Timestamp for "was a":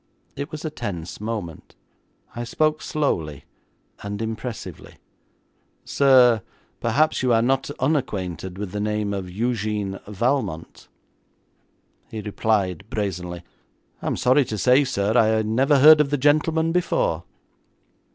0.51-0.71